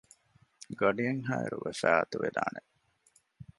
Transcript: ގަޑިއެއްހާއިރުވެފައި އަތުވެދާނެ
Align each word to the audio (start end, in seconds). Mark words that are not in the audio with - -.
ގަޑިއެއްހާއިރުވެފައި 0.79 1.97
އަތުވެދާނެ 1.99 2.59